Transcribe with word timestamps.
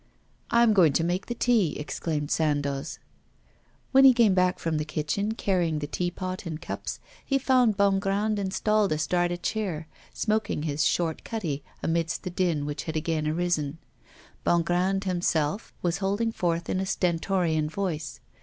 'I 0.49 0.63
am 0.63 0.73
going 0.73 0.93
to 0.93 1.03
make 1.03 1.27
the 1.27 1.35
tea,' 1.35 1.77
exclaimed 1.77 2.31
Sandoz. 2.31 2.97
When 3.91 4.03
he 4.03 4.15
came 4.15 4.33
back 4.33 4.57
from 4.57 4.79
the 4.79 4.83
kitchen, 4.83 5.33
carrying 5.35 5.77
the 5.77 5.85
teapot 5.85 6.47
and 6.47 6.59
cups, 6.59 6.99
he 7.23 7.37
found 7.37 7.77
Bongrand 7.77 8.39
installed 8.39 8.91
astride 8.93 9.31
a 9.31 9.37
chair, 9.37 9.87
smoking 10.11 10.63
his 10.63 10.83
short 10.87 11.23
cutty, 11.23 11.63
amidst 11.83 12.23
the 12.23 12.31
din 12.31 12.65
which 12.65 12.85
had 12.85 12.95
again 12.97 13.27
arisen. 13.27 13.77
Bongrand 14.43 15.03
himself 15.03 15.71
was 15.83 15.99
holding 15.99 16.31
forth 16.31 16.67
in 16.67 16.79
a 16.79 16.85
stentorian 16.87 17.69
voice. 17.69 18.21